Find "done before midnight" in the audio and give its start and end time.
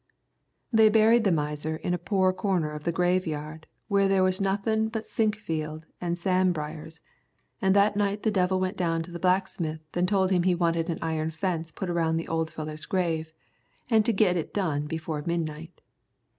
14.55-15.81